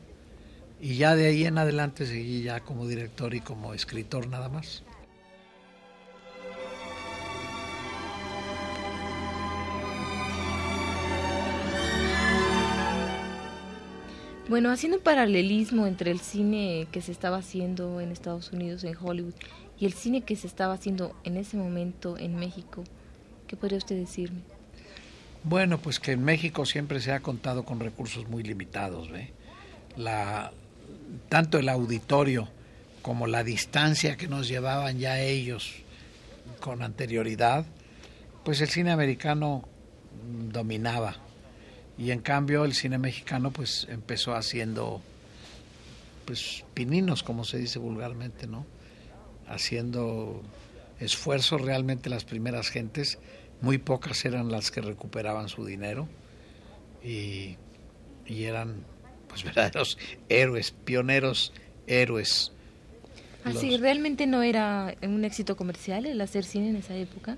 y 0.79 0.95
ya 0.95 1.15
de 1.15 1.27
ahí 1.27 1.45
en 1.45 1.57
adelante 1.57 2.05
seguí 2.05 2.43
ya 2.43 2.59
como 2.61 2.88
director 2.88 3.33
y 3.33 3.41
como 3.41 3.73
escritor 3.73 4.27
nada 4.27 4.49
más. 4.49 4.83
Bueno, 14.50 14.72
haciendo 14.72 14.98
un 14.98 15.03
paralelismo 15.03 15.86
entre 15.86 16.10
el 16.10 16.20
cine 16.20 16.88
que 16.91 17.01
se 17.01 17.12
estaba 17.12 17.38
haciendo 17.38 18.01
en 18.01 18.12
Estados 18.12 18.51
Unidos, 18.51 18.84
en 18.84 18.96
Hollywood, 19.00 19.36
y 19.79 19.86
el 19.86 19.94
cine 19.94 20.22
que 20.22 20.36
se 20.36 20.48
estaba 20.48 20.74
haciendo 20.74 21.15
en 21.24 21.38
ese 21.38 21.56
momento 21.56 22.18
en 22.18 22.36
México, 22.36 22.84
¿qué 23.46 23.56
podría 23.56 23.77
usted 23.77 23.96
decirme? 23.96 24.39
Bueno, 25.44 25.77
pues 25.77 26.00
que 26.00 26.13
en 26.13 26.24
México 26.24 26.65
siempre 26.65 27.00
se 27.00 27.12
ha 27.12 27.20
contado 27.20 27.63
con 27.63 27.79
recursos 27.79 28.27
muy 28.27 28.41
limitados, 28.41 29.12
¿ve? 29.12 29.32
Tanto 31.29 31.60
el 31.60 31.70
auditorio 31.70 32.50
como 33.03 33.27
la 33.27 33.44
distancia 33.44 34.18
que 34.18 34.27
nos 34.27 34.48
llevaban 34.48 34.98
ya 34.98 35.20
ellos 35.20 35.75
con 36.60 36.82
anterioridad, 36.82 37.68
pues 38.44 38.62
el 38.62 38.70
cine 38.70 38.89
americano 38.89 39.63
dominaba 40.51 41.18
y 42.00 42.12
en 42.12 42.22
cambio 42.22 42.65
el 42.65 42.74
cine 42.74 42.98
mexicano 42.98 43.51
pues 43.51 43.86
empezó 43.89 44.34
haciendo 44.34 45.01
pues 46.25 46.63
pininos 46.74 47.22
como 47.22 47.44
se 47.44 47.60
dice 47.60 47.77
vulgarmente 47.77 48.48
no 48.48 48.65
haciendo 49.50 50.41
esfuerzos 51.00 51.62
realmente 51.62 52.10
las 52.10 52.24
primeras 52.24 52.70
gentes. 52.70 53.18
Muy 53.62 53.77
pocas 53.77 54.24
eran 54.24 54.51
las 54.51 54.72
que 54.72 54.82
recuperaban 54.82 55.50
su 55.50 55.65
dinero 55.65 56.08
y, 57.03 57.58
y 58.25 58.44
eran 58.44 58.84
pues 59.27 59.44
verdaderos 59.46 59.98
héroes 60.29 60.72
pioneros 60.72 61.51
héroes. 61.88 62.51
Así 63.44 63.77
realmente 63.77 64.27
no 64.27 64.44
era 64.44 64.96
un 65.01 65.25
éxito 65.25 65.56
comercial 65.58 66.06
el 66.06 66.22
hacer 66.22 66.44
cine 66.44 66.70
en 66.70 66.75
esa 66.75 66.96
época. 66.96 67.38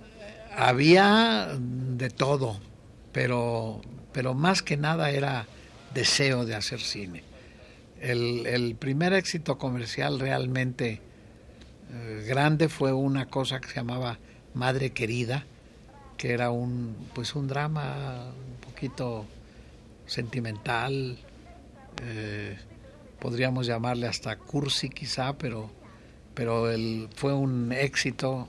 Había 0.56 1.58
de 1.58 2.10
todo 2.10 2.60
pero 3.12 3.82
pero 4.14 4.34
más 4.34 4.62
que 4.62 4.78
nada 4.78 5.12
era 5.12 5.48
deseo 5.94 6.46
de 6.46 6.56
hacer 6.56 6.80
cine. 6.80 7.24
El, 8.00 8.76
primer 8.80 9.14
éxito 9.14 9.58
comercial 9.58 10.20
realmente 10.20 11.02
eh, 11.92 12.26
grande 12.28 12.68
fue 12.68 12.94
una 12.94 13.28
cosa 13.28 13.60
que 13.60 13.68
se 13.68 13.76
llamaba 13.76 14.18
Madre 14.56 14.90
Querida, 14.90 15.46
que 16.18 16.32
era 16.32 16.50
un, 16.50 16.96
pues 17.14 17.36
un 17.36 17.48
drama 17.48 18.32
un 18.36 18.60
poquito 18.60 19.26
sentimental, 20.08 21.20
eh, 22.04 22.58
podríamos 23.20 23.68
llamarle 23.68 24.08
hasta 24.08 24.36
cursi 24.36 24.90
quizá, 24.90 25.38
pero, 25.38 25.70
pero 26.34 26.72
el, 26.72 27.08
fue 27.16 27.34
un 27.34 27.72
éxito 27.72 28.48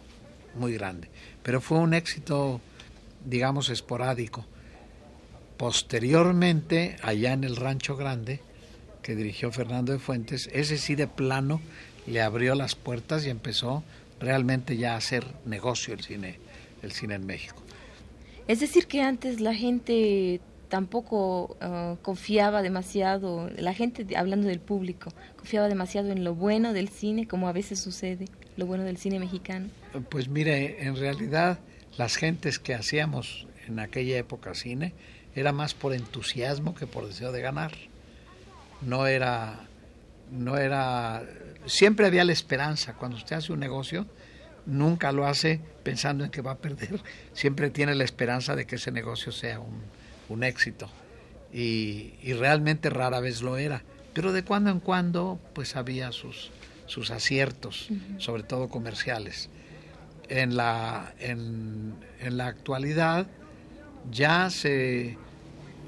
muy 0.54 0.72
grande. 0.72 1.08
Pero 1.42 1.60
fue 1.60 1.78
un 1.78 1.92
éxito, 1.92 2.60
digamos, 3.24 3.68
esporádico. 3.68 4.46
Posteriormente, 5.56 6.96
allá 7.02 7.32
en 7.32 7.44
el 7.44 7.56
Rancho 7.56 7.96
Grande, 7.96 8.40
que 9.02 9.14
dirigió 9.14 9.52
Fernando 9.52 9.92
de 9.92 9.98
Fuentes, 9.98 10.48
ese 10.52 10.78
sí 10.78 10.94
de 10.94 11.06
plano 11.06 11.60
le 12.06 12.20
abrió 12.20 12.54
las 12.54 12.74
puertas 12.74 13.26
y 13.26 13.30
empezó 13.30 13.84
realmente 14.20 14.76
ya 14.76 14.94
a 14.94 14.96
hacer 14.96 15.24
negocio 15.44 15.94
el 15.94 16.02
cine, 16.02 16.38
el 16.82 16.92
cine 16.92 17.14
en 17.14 17.26
México. 17.26 17.62
Es 18.48 18.60
decir, 18.60 18.86
que 18.86 19.02
antes 19.02 19.40
la 19.40 19.54
gente 19.54 20.40
tampoco 20.68 21.56
ah, 21.60 21.96
confiaba 22.02 22.62
demasiado, 22.62 23.50
la 23.56 23.74
gente, 23.74 24.16
hablando 24.16 24.48
del 24.48 24.60
público, 24.60 25.12
confiaba 25.36 25.68
demasiado 25.68 26.10
en 26.10 26.24
lo 26.24 26.34
bueno 26.34 26.72
del 26.72 26.88
cine, 26.88 27.28
como 27.28 27.48
a 27.48 27.52
veces 27.52 27.78
sucede, 27.78 28.26
lo 28.56 28.66
bueno 28.66 28.84
del 28.84 28.96
cine 28.96 29.18
mexicano. 29.18 29.68
Pues 30.08 30.28
mire, 30.28 30.84
en 30.84 30.96
realidad 30.96 31.58
las 31.98 32.16
gentes 32.16 32.58
que 32.58 32.74
hacíamos 32.74 33.46
en 33.66 33.78
aquella 33.80 34.16
época 34.16 34.54
cine 34.54 34.94
era 35.34 35.52
más 35.52 35.74
por 35.74 35.94
entusiasmo 35.94 36.74
que 36.74 36.86
por 36.86 37.06
deseo 37.06 37.32
de 37.32 37.40
ganar. 37.40 37.72
No 38.80 39.06
era, 39.06 39.60
no 40.30 40.56
era, 40.56 41.22
siempre 41.66 42.06
había 42.06 42.24
la 42.24 42.32
esperanza. 42.32 42.94
Cuando 42.94 43.16
usted 43.16 43.36
hace 43.36 43.52
un 43.52 43.60
negocio, 43.60 44.06
nunca 44.66 45.12
lo 45.12 45.26
hace 45.26 45.60
pensando 45.82 46.24
en 46.24 46.30
que 46.30 46.42
va 46.42 46.52
a 46.52 46.58
perder. 46.58 47.00
Siempre 47.32 47.70
tiene 47.70 47.94
la 47.94 48.04
esperanza 48.04 48.56
de 48.56 48.66
que 48.66 48.76
ese 48.76 48.90
negocio 48.92 49.32
sea 49.32 49.60
un, 49.60 49.82
un 50.28 50.44
éxito. 50.44 50.88
Y, 51.52 52.14
y, 52.22 52.32
realmente 52.32 52.88
rara 52.88 53.20
vez 53.20 53.42
lo 53.42 53.58
era. 53.58 53.82
Pero 54.14 54.32
de 54.32 54.42
cuando 54.42 54.70
en 54.70 54.80
cuando, 54.80 55.38
pues 55.54 55.76
había 55.76 56.10
sus, 56.12 56.50
sus 56.86 57.10
aciertos, 57.10 57.88
sobre 58.18 58.42
todo 58.42 58.68
comerciales. 58.68 59.50
En 60.28 60.56
la, 60.56 61.14
en, 61.18 61.94
en 62.20 62.36
la 62.38 62.46
actualidad 62.46 63.26
ya 64.10 64.50
se 64.50 65.16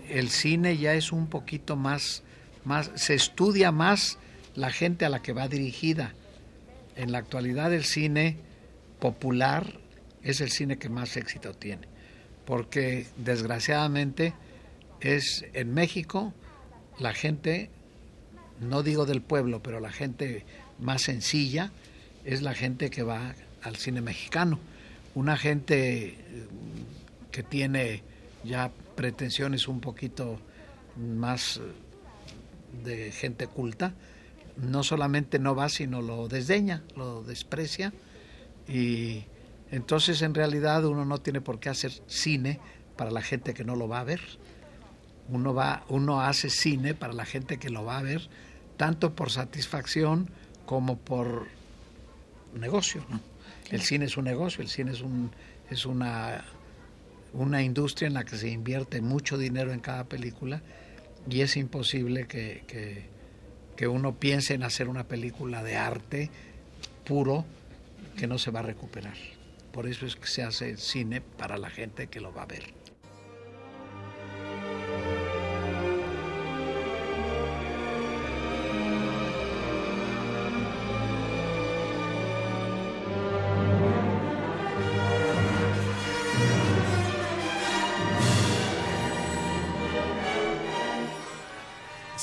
el 0.08 0.30
cine 0.30 0.76
ya 0.76 0.94
es 0.94 1.12
un 1.12 1.26
poquito 1.26 1.76
más, 1.76 2.22
más, 2.64 2.90
se 2.94 3.14
estudia 3.14 3.72
más 3.72 4.18
la 4.54 4.70
gente 4.70 5.04
a 5.04 5.08
la 5.08 5.22
que 5.22 5.32
va 5.32 5.48
dirigida. 5.48 6.14
En 6.96 7.12
la 7.12 7.18
actualidad 7.18 7.72
el 7.72 7.84
cine 7.84 8.36
popular 9.00 9.78
es 10.22 10.40
el 10.40 10.50
cine 10.50 10.78
que 10.78 10.88
más 10.88 11.16
éxito 11.16 11.54
tiene, 11.54 11.86
porque 12.44 13.06
desgraciadamente 13.16 14.34
es 15.00 15.44
en 15.52 15.74
México 15.74 16.32
la 16.98 17.12
gente, 17.12 17.70
no 18.60 18.82
digo 18.82 19.06
del 19.06 19.20
pueblo, 19.20 19.62
pero 19.62 19.80
la 19.80 19.90
gente 19.90 20.44
más 20.78 21.02
sencilla 21.02 21.72
es 22.24 22.42
la 22.42 22.54
gente 22.54 22.90
que 22.90 23.02
va 23.02 23.34
al 23.62 23.76
cine 23.76 24.00
mexicano. 24.00 24.60
Una 25.14 25.36
gente 25.36 26.16
que 27.34 27.42
tiene 27.42 28.04
ya 28.44 28.70
pretensiones 28.94 29.66
un 29.66 29.80
poquito 29.80 30.38
más 30.96 31.60
de 32.84 33.10
gente 33.10 33.48
culta, 33.48 33.92
no 34.56 34.84
solamente 34.84 35.40
no 35.40 35.56
va, 35.56 35.68
sino 35.68 36.00
lo 36.00 36.28
desdeña, 36.28 36.84
lo 36.94 37.24
desprecia 37.24 37.92
y 38.68 39.24
entonces 39.72 40.22
en 40.22 40.32
realidad 40.32 40.84
uno 40.84 41.04
no 41.04 41.18
tiene 41.18 41.40
por 41.40 41.58
qué 41.58 41.70
hacer 41.70 41.90
cine 42.06 42.60
para 42.96 43.10
la 43.10 43.20
gente 43.20 43.52
que 43.52 43.64
no 43.64 43.74
lo 43.74 43.88
va 43.88 43.98
a 43.98 44.04
ver. 44.04 44.20
Uno 45.28 45.52
va, 45.54 45.84
uno 45.88 46.20
hace 46.20 46.50
cine 46.50 46.94
para 46.94 47.14
la 47.14 47.24
gente 47.24 47.58
que 47.58 47.68
lo 47.68 47.84
va 47.84 47.98
a 47.98 48.02
ver, 48.02 48.28
tanto 48.76 49.16
por 49.16 49.32
satisfacción 49.32 50.30
como 50.66 50.98
por 50.98 51.48
negocio. 52.54 53.04
El 53.72 53.82
cine 53.82 54.04
es 54.04 54.16
un 54.16 54.24
negocio, 54.26 54.62
el 54.62 54.68
cine 54.68 54.92
es 54.92 55.00
un 55.00 55.32
es 55.70 55.86
una 55.86 56.44
una 57.34 57.62
industria 57.62 58.06
en 58.06 58.14
la 58.14 58.24
que 58.24 58.36
se 58.36 58.48
invierte 58.48 59.00
mucho 59.00 59.36
dinero 59.36 59.72
en 59.72 59.80
cada 59.80 60.04
película 60.04 60.62
y 61.28 61.40
es 61.40 61.56
imposible 61.56 62.26
que, 62.26 62.64
que, 63.76 63.88
uno 63.88 64.14
piense 64.18 64.54
en 64.54 64.62
hacer 64.62 64.88
una 64.88 65.04
película 65.04 65.62
de 65.62 65.76
arte 65.76 66.30
puro 67.04 67.44
que 68.16 68.26
no 68.26 68.38
se 68.38 68.50
va 68.50 68.60
a 68.60 68.62
recuperar. 68.62 69.16
Por 69.72 69.86
eso 69.86 70.06
es 70.06 70.16
que 70.16 70.26
se 70.26 70.42
hace 70.42 70.78
cine 70.78 71.20
para 71.20 71.58
la 71.58 71.68
gente 71.68 72.06
que 72.06 72.20
lo 72.20 72.32
va 72.32 72.44
a 72.44 72.46
ver. 72.46 72.72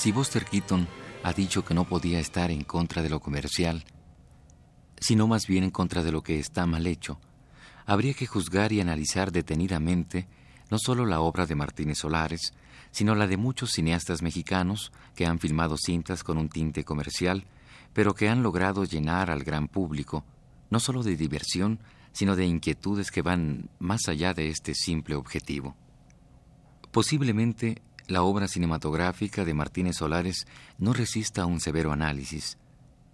Si 0.01 0.11
Buster 0.11 0.45
Keaton 0.45 0.87
ha 1.21 1.31
dicho 1.31 1.63
que 1.63 1.75
no 1.75 1.83
podía 1.83 2.19
estar 2.19 2.49
en 2.49 2.63
contra 2.63 3.03
de 3.03 3.09
lo 3.11 3.19
comercial, 3.19 3.83
sino 4.99 5.27
más 5.27 5.45
bien 5.45 5.63
en 5.63 5.69
contra 5.69 6.01
de 6.01 6.11
lo 6.11 6.23
que 6.23 6.39
está 6.39 6.65
mal 6.65 6.87
hecho. 6.87 7.19
Habría 7.85 8.15
que 8.15 8.25
juzgar 8.25 8.71
y 8.71 8.81
analizar 8.81 9.31
detenidamente 9.31 10.27
no 10.71 10.79
solo 10.79 11.05
la 11.05 11.19
obra 11.19 11.45
de 11.45 11.53
Martínez 11.53 11.99
Solares, 11.99 12.55
sino 12.89 13.13
la 13.13 13.27
de 13.27 13.37
muchos 13.37 13.73
cineastas 13.73 14.23
mexicanos 14.23 14.91
que 15.13 15.27
han 15.27 15.37
filmado 15.37 15.77
cintas 15.77 16.23
con 16.23 16.39
un 16.39 16.49
tinte 16.49 16.83
comercial, 16.83 17.45
pero 17.93 18.15
que 18.15 18.27
han 18.27 18.41
logrado 18.41 18.85
llenar 18.85 19.29
al 19.29 19.43
gran 19.43 19.67
público, 19.67 20.25
no 20.71 20.79
solo 20.79 21.03
de 21.03 21.15
diversión, 21.15 21.79
sino 22.11 22.35
de 22.35 22.47
inquietudes 22.47 23.11
que 23.11 23.21
van 23.21 23.69
más 23.77 24.07
allá 24.07 24.33
de 24.33 24.49
este 24.49 24.73
simple 24.73 25.13
objetivo. 25.13 25.75
Posiblemente 26.89 27.83
la 28.11 28.23
obra 28.23 28.47
cinematográfica 28.47 29.45
de 29.45 29.53
Martínez 29.53 29.97
Solares 29.97 30.45
no 30.77 30.93
resista 30.93 31.43
a 31.43 31.45
un 31.45 31.59
severo 31.59 31.91
análisis. 31.91 32.57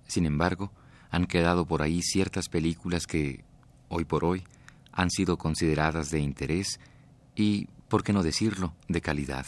Sin 0.07 0.25
embargo, 0.25 0.71
han 1.10 1.25
quedado 1.25 1.65
por 1.65 1.81
ahí 1.81 2.01
ciertas 2.01 2.49
películas 2.49 3.05
que, 3.05 3.43
hoy 3.89 4.05
por 4.05 4.25
hoy, 4.25 4.43
han 4.91 5.12
sido 5.12 5.38
consideradas 5.38 6.10
de 6.10 6.19
interés 6.19 6.79
y, 7.36 7.67
por 7.88 8.03
qué 8.03 8.12
no 8.12 8.23
decirlo, 8.23 8.73
de 8.88 9.01
calidad. 9.01 9.45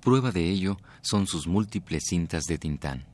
Prueba 0.00 0.32
de 0.32 0.48
ello 0.48 0.78
son 1.00 1.26
sus 1.26 1.46
múltiples 1.46 2.04
cintas 2.08 2.44
de 2.44 2.58
Tintán. 2.58 3.06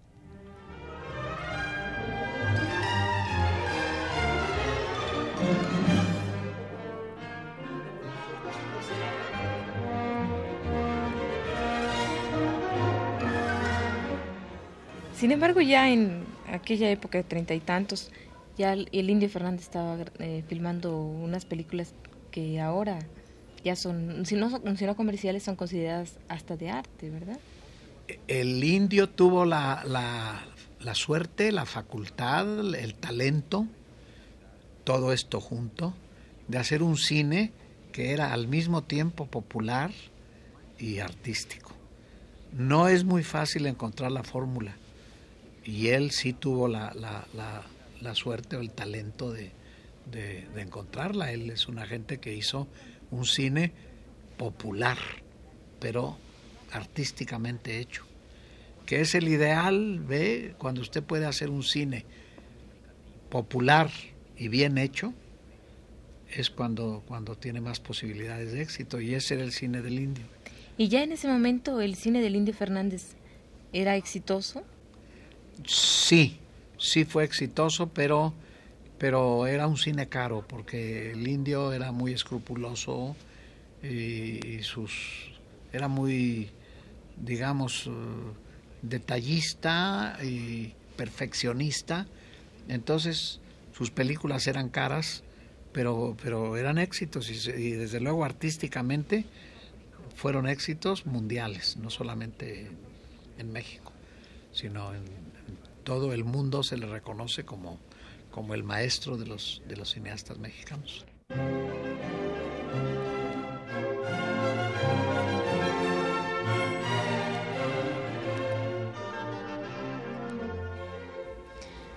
Sin 15.24 15.32
embargo, 15.32 15.62
ya 15.62 15.88
en 15.88 16.22
aquella 16.52 16.90
época 16.90 17.16
de 17.16 17.24
treinta 17.24 17.54
y 17.54 17.60
tantos, 17.60 18.10
ya 18.58 18.74
el, 18.74 19.08
Indio 19.08 19.30
Fernández 19.30 19.62
estaba 19.62 19.96
eh, 20.18 20.44
filmando 20.48 20.98
unas 20.98 21.46
películas 21.46 21.94
que 22.30 22.60
ahora 22.60 22.98
ya 23.64 23.74
son, 23.74 24.26
si 24.26 24.34
no, 24.36 24.50
si 24.76 24.84
no 24.84 24.94
comerciales, 24.96 25.42
son 25.42 25.56
consideradas 25.56 26.18
hasta 26.28 26.58
de 26.58 26.68
arte, 26.68 27.08
¿verdad? 27.08 27.38
El 28.28 28.62
indio 28.62 29.08
tuvo 29.08 29.46
la, 29.46 29.82
la, 29.86 30.44
la 30.80 30.94
suerte, 30.94 31.52
la 31.52 31.64
facultad, 31.64 32.74
el 32.74 32.92
talento, 32.92 33.66
todo 34.84 35.10
esto 35.10 35.40
junto, 35.40 35.94
de 36.48 36.58
hacer 36.58 36.82
un 36.82 36.98
cine 36.98 37.50
que 37.92 38.12
era 38.12 38.34
al 38.34 38.46
mismo 38.46 38.82
tiempo 38.82 39.24
popular 39.24 39.90
y 40.78 40.98
artístico. 40.98 41.72
No 42.52 42.88
es 42.88 43.04
muy 43.04 43.22
fácil 43.24 43.64
encontrar 43.64 44.12
la 44.12 44.22
fórmula 44.22 44.76
y 45.64 45.88
él 45.88 46.10
sí 46.10 46.32
tuvo 46.32 46.68
la, 46.68 46.92
la, 46.94 47.26
la, 48.00 48.14
suerte 48.14 48.56
o 48.56 48.60
el 48.60 48.70
talento 48.70 49.32
de, 49.32 49.50
de, 50.10 50.46
encontrarla. 50.60 51.32
Él 51.32 51.50
es 51.50 51.68
una 51.68 51.86
gente 51.86 52.18
que 52.18 52.34
hizo 52.34 52.68
un 53.10 53.24
cine 53.24 53.72
popular, 54.36 54.98
pero 55.80 56.18
artísticamente 56.70 57.78
hecho, 57.78 58.04
que 58.84 59.00
es 59.00 59.14
el 59.14 59.28
ideal, 59.28 60.00
ve, 60.00 60.54
cuando 60.58 60.82
usted 60.82 61.02
puede 61.02 61.24
hacer 61.24 61.48
un 61.48 61.62
cine 61.62 62.04
popular 63.30 63.90
y 64.36 64.48
bien 64.48 64.76
hecho, 64.76 65.14
es 66.30 66.50
cuando, 66.50 67.02
cuando 67.06 67.36
tiene 67.36 67.60
más 67.60 67.80
posibilidades 67.80 68.52
de 68.52 68.62
éxito, 68.62 69.00
y 69.00 69.14
ese 69.14 69.34
era 69.34 69.44
el 69.44 69.52
cine 69.52 69.82
del 69.82 69.98
indio. 69.98 70.24
¿Y 70.76 70.88
ya 70.88 71.02
en 71.02 71.12
ese 71.12 71.28
momento 71.28 71.80
el 71.80 71.94
cine 71.94 72.20
del 72.20 72.34
indio 72.34 72.52
Fernández 72.52 73.14
era 73.72 73.96
exitoso? 73.96 74.64
Sí, 75.66 76.38
sí 76.78 77.04
fue 77.04 77.24
exitoso, 77.24 77.88
pero, 77.88 78.34
pero 78.98 79.46
era 79.46 79.66
un 79.66 79.76
cine 79.76 80.08
caro, 80.08 80.44
porque 80.46 81.12
el 81.12 81.26
indio 81.28 81.72
era 81.72 81.92
muy 81.92 82.12
escrupuloso 82.12 83.16
y, 83.82 84.62
sus 84.62 85.32
era 85.72 85.88
muy, 85.88 86.50
digamos, 87.16 87.86
eh, 87.86 87.90
detallista 88.82 90.16
y 90.22 90.72
perfeccionista. 90.96 92.06
Entonces, 92.68 93.40
sus 93.72 93.90
películas 93.90 94.46
eran 94.46 94.68
caras, 94.68 95.24
pero, 95.72 96.16
pero 96.22 96.56
eran 96.56 96.78
éxitos 96.78 97.28
y, 97.30 97.50
y 97.50 97.70
desde 97.72 98.00
luego 98.00 98.24
artísticamente 98.24 99.26
fueron 100.14 100.48
éxitos 100.48 101.06
mundiales, 101.06 101.76
no 101.76 101.90
solamente 101.90 102.70
en 103.38 103.52
México, 103.52 103.92
sino 104.54 104.94
en, 104.94 105.04
todo 105.82 106.14
el 106.14 106.24
mundo 106.24 106.62
se 106.62 106.78
le 106.78 106.86
reconoce 106.86 107.44
como, 107.44 107.78
como 108.30 108.54
el 108.54 108.62
maestro 108.62 109.18
de 109.18 109.26
los, 109.26 109.62
de 109.68 109.76
los 109.76 109.92
cineastas 109.92 110.38
mexicanos. 110.38 111.04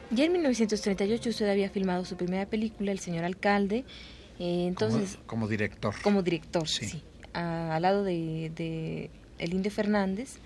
Ya 0.09 0.25
en 0.25 0.31
1938 0.31 1.29
usted 1.29 1.49
había 1.49 1.69
filmado 1.69 2.03
su 2.03 2.17
primera 2.17 2.45
película, 2.45 2.91
El 2.91 2.99
señor 2.99 3.23
alcalde. 3.23 3.85
Eh, 4.39 4.65
entonces, 4.67 5.19
como, 5.25 5.47
director. 5.47 5.93
Como 6.01 6.23
director, 6.23 6.67
sí. 6.67 7.03
al 7.33 7.81
lado 7.81 8.03
de, 8.03 8.51
de 8.55 9.11
El 9.37 9.53
Indio 9.53 9.71
Fernández, 9.71 10.39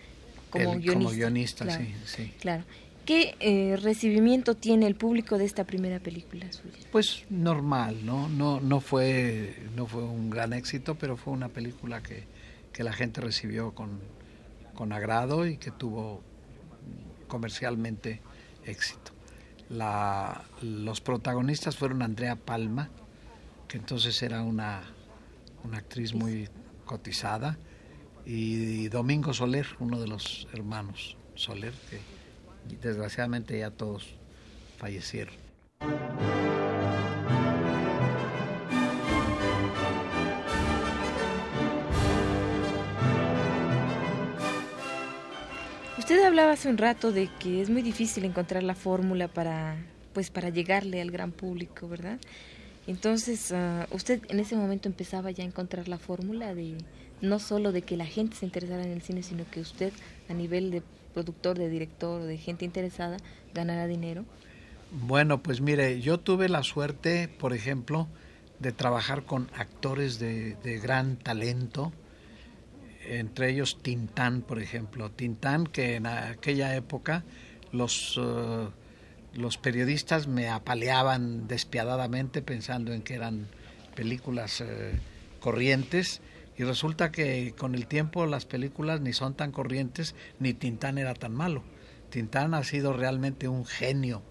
como 0.51 0.71
guionista. 0.73 0.93
Como 0.93 1.09
guionista, 1.09 1.77
sí, 1.77 1.95
sí. 2.05 2.33
Claro. 2.39 2.63
¿Qué 3.05 3.35
eh, 3.39 3.77
recibimiento 3.81 4.55
tiene 4.55 4.85
el 4.85 4.95
público 4.95 5.39
de 5.39 5.45
esta 5.45 5.63
primera 5.63 5.99
película 5.99 6.51
suya? 6.51 6.87
Pues 6.91 7.23
normal, 7.31 8.05
¿no? 8.05 8.29
No, 8.29 8.61
no, 8.61 8.79
fue, 8.79 9.55
no 9.75 9.87
fue 9.87 10.03
un 10.03 10.29
gran 10.29 10.53
éxito, 10.53 10.95
pero 10.95 11.17
fue 11.17 11.33
una 11.33 11.49
película 11.49 12.03
que, 12.03 12.25
que 12.71 12.83
la 12.83 12.93
gente 12.93 13.19
recibió 13.19 13.73
con, 13.73 13.99
con 14.75 14.93
agrado 14.93 15.47
y 15.47 15.57
que 15.57 15.71
tuvo 15.71 16.21
comercialmente 17.27 18.21
éxito. 18.65 19.11
La, 19.69 20.43
los 20.61 21.01
protagonistas 21.01 21.77
fueron 21.77 22.03
Andrea 22.03 22.35
Palma, 22.35 22.89
que 23.67 23.77
entonces 23.77 24.21
era 24.21 24.43
una, 24.43 24.83
una 25.63 25.77
actriz 25.77 26.13
muy 26.13 26.49
cotizada, 26.85 27.57
y 28.25 28.89
Domingo 28.89 29.33
Soler, 29.33 29.65
uno 29.79 29.99
de 29.99 30.07
los 30.07 30.47
hermanos 30.53 31.17
Soler, 31.35 31.73
que 31.89 31.99
desgraciadamente 32.81 33.57
ya 33.59 33.71
todos 33.71 34.15
fallecieron. 34.77 35.33
Usted 45.97 46.25
hablaba 46.25 46.53
hace 46.53 46.67
un 46.67 46.77
rato 46.77 47.11
de 47.11 47.29
que 47.39 47.61
es 47.61 47.69
muy 47.69 47.81
difícil 47.81 48.25
encontrar 48.25 48.63
la 48.63 48.75
fórmula 48.75 49.27
para 49.27 49.77
pues 50.13 50.29
para 50.29 50.49
llegarle 50.49 51.01
al 51.01 51.09
gran 51.09 51.31
público, 51.31 51.87
¿verdad? 51.87 52.19
Entonces, 52.87 53.51
ah, 53.51 53.87
usted 53.91 54.21
en 54.29 54.39
ese 54.39 54.55
momento 54.55 54.89
empezaba 54.89 55.31
ya 55.31 55.43
a 55.43 55.47
encontrar 55.47 55.87
la 55.87 55.97
fórmula 55.97 56.53
de 56.53 56.75
no 57.21 57.39
solo 57.39 57.71
de 57.71 57.81
que 57.81 57.97
la 57.97 58.05
gente 58.05 58.35
se 58.35 58.45
interesara 58.45 58.83
en 58.83 58.91
el 58.91 59.01
cine, 59.01 59.23
sino 59.23 59.49
que 59.49 59.61
usted 59.61 59.93
a 60.29 60.33
nivel 60.33 60.71
de 60.71 60.83
productor, 61.13 61.57
de 61.57 61.69
director 61.69 62.21
o 62.21 62.25
de 62.25 62.37
gente 62.37 62.65
interesada 62.65 63.17
ganara 63.53 63.87
dinero? 63.87 64.25
Bueno, 64.91 65.41
pues 65.41 65.61
mire, 65.61 66.01
yo 66.01 66.19
tuve 66.19 66.49
la 66.49 66.63
suerte, 66.63 67.29
por 67.29 67.53
ejemplo, 67.53 68.07
de 68.59 68.71
trabajar 68.71 69.23
con 69.23 69.49
actores 69.55 70.19
de, 70.19 70.79
gran 70.83 71.15
talento, 71.15 71.93
entre 73.07 73.49
ellos 73.49 73.79
Tintán, 73.81 74.41
por 74.41 74.61
ejemplo. 74.61 75.09
Tintán, 75.09 75.65
que 75.65 75.95
en 75.95 76.05
aquella 76.05 76.75
época 76.75 77.23
los, 77.71 78.19
eh, 78.21 78.67
los 79.33 79.57
periodistas 79.57 80.27
me 80.27 80.49
apaleaban 80.49 81.47
despiadadamente 81.47 82.41
pensando 82.41 82.93
en 82.93 83.01
que 83.01 83.15
eran 83.15 83.47
películas 83.95 84.61
eh, 84.61 84.99
corrientes 85.39 86.21
y 86.57 86.63
resulta 86.63 87.11
que 87.11 87.53
con 87.57 87.75
el 87.75 87.87
tiempo 87.87 88.25
las 88.25 88.45
películas 88.45 89.01
ni 89.01 89.13
son 89.13 89.33
tan 89.33 89.51
corrientes 89.51 90.15
ni 90.39 90.53
Tintán 90.53 90.97
era 90.97 91.13
tan 91.13 91.33
malo. 91.33 91.63
Tintán 92.09 92.53
ha 92.53 92.63
sido 92.63 92.93
realmente 92.93 93.47
un 93.47 93.65
genio 93.65 94.21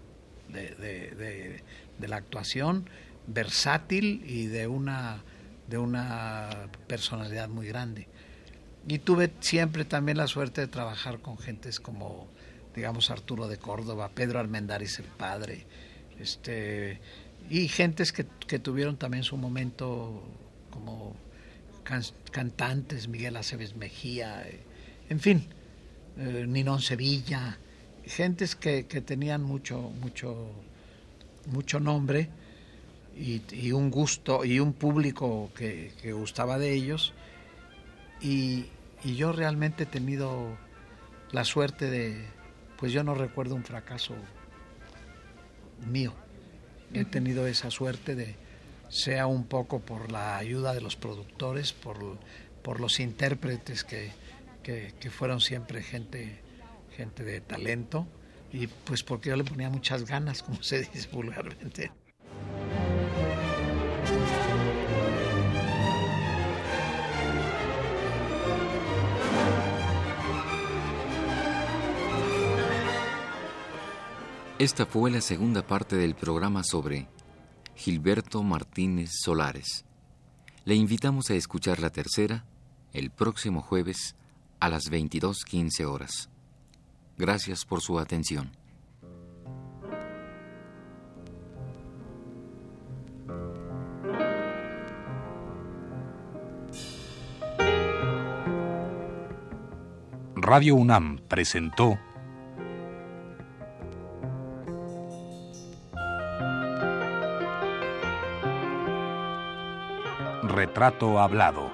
de, 0.49 1.61
la 1.99 2.15
actuación, 2.15 2.89
versátil 3.27 4.23
y 4.25 4.45
de 4.45 4.67
una, 4.67 5.23
de 5.67 5.77
una 5.77 6.69
personalidad 6.87 7.49
muy 7.49 7.67
grande. 7.67 8.07
Y 8.87 8.99
tuve 8.99 9.31
siempre 9.39 9.85
también 9.85 10.17
la 10.17 10.27
suerte 10.27 10.61
de 10.61 10.67
trabajar 10.67 11.19
con 11.19 11.37
gentes 11.37 11.79
como, 11.79 12.27
digamos, 12.75 13.11
Arturo 13.11 13.47
de 13.47 13.57
Córdoba, 13.57 14.11
Pedro 14.13 14.39
Armendáriz 14.39 14.99
el 14.99 15.05
padre, 15.05 15.65
este, 16.19 16.99
y 17.49 17.67
gentes 17.67 18.11
que, 18.11 18.25
que 18.47 18.59
tuvieron 18.59 18.97
también 18.97 19.23
su 19.23 19.37
momento 19.37 20.23
como 20.69 21.15
cantantes, 21.83 23.07
Miguel 23.07 23.35
Aceves 23.37 23.75
Mejía, 23.75 24.47
eh, 24.47 24.59
en 25.09 25.19
fin, 25.19 25.47
eh, 26.17 26.45
Ninón 26.47 26.81
Sevilla, 26.81 27.57
gentes 28.05 28.55
que, 28.55 28.83
tenían 28.83 29.43
mucho, 29.43 29.79
mucho, 30.01 30.51
mucho 31.47 31.79
nombre 31.79 32.29
y, 33.15 33.71
un 33.71 33.91
gusto 33.91 34.45
y 34.45 34.59
un 34.59 34.73
público 34.73 35.51
que, 35.55 35.91
gustaba 36.13 36.57
de 36.57 36.73
ellos. 36.73 37.13
Y, 38.21 38.65
y, 39.03 39.15
yo 39.15 39.31
realmente 39.31 39.83
he 39.83 39.85
tenido 39.85 40.57
la 41.31 41.43
suerte 41.43 41.89
de, 41.89 42.25
pues 42.77 42.91
yo 42.91 43.03
no 43.03 43.15
recuerdo 43.15 43.55
un 43.55 43.63
fracaso 43.63 44.15
mío. 45.89 46.13
He 46.93 47.05
tenido 47.05 47.47
esa 47.47 47.71
suerte 47.71 48.15
de, 48.15 48.35
sea 48.91 49.25
un 49.25 49.45
poco 49.45 49.79
por 49.79 50.11
la 50.11 50.37
ayuda 50.37 50.73
de 50.73 50.81
los 50.81 50.97
productores, 50.97 51.71
por, 51.71 51.97
por 52.61 52.81
los 52.81 52.99
intérpretes 52.99 53.85
que, 53.85 54.11
que, 54.63 55.09
fueron 55.09 55.39
siempre 55.39 55.81
gente, 55.81 56.41
gente 56.95 57.23
de 57.23 57.39
talento 57.39 58.05
y 58.51 58.67
pues 58.67 59.01
porque 59.01 59.29
yo 59.29 59.37
le 59.37 59.45
ponía 59.45 59.69
muchas 59.69 60.05
ganas, 60.05 60.43
como 60.43 60.61
se 60.61 60.79
dice 60.79 61.07
vulgarmente. 61.11 61.91
Esta 74.59 74.85
fue 74.85 75.09
la 75.09 75.21
segunda 75.21 75.65
parte 75.65 75.95
del 75.95 76.13
programa 76.13 76.63
sobre 76.63 77.07
Gilberto 77.75 78.43
Martínez 78.43 79.11
Solares. 79.23 79.85
Le 80.65 80.75
invitamos 80.75 81.29
a 81.29 81.35
escuchar 81.35 81.79
la 81.79 81.89
tercera 81.89 82.45
el 82.93 83.09
próximo 83.09 83.61
jueves 83.61 84.15
a 84.59 84.69
las 84.69 84.91
22.15 84.91 85.85
horas. 85.85 86.29
Gracias 87.17 87.65
por 87.65 87.81
su 87.81 87.99
atención. 87.99 88.51
Radio 100.35 100.75
UNAM 100.75 101.19
presentó 101.27 101.97
Retrato 110.71 111.19
Hablado. 111.19 111.69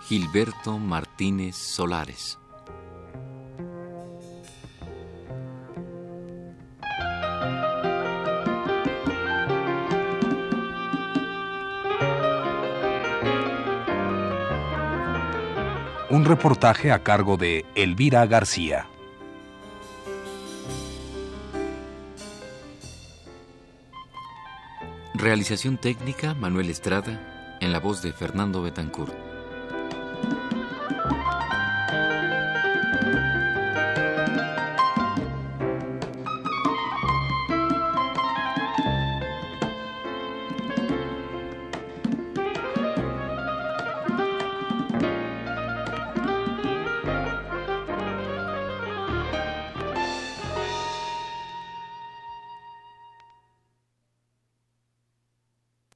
Gilberto 0.00 0.78
Martínez 0.78 1.54
Solares. 1.54 2.38
Un 16.08 16.24
reportaje 16.24 16.92
a 16.92 17.02
cargo 17.02 17.36
de 17.36 17.66
Elvira 17.74 18.24
García. 18.24 18.86
Realización 25.20 25.76
técnica 25.76 26.32
Manuel 26.32 26.70
Estrada 26.70 27.58
en 27.60 27.72
la 27.72 27.78
voz 27.78 28.00
de 28.00 28.10
Fernando 28.10 28.62
Betancourt. 28.62 29.29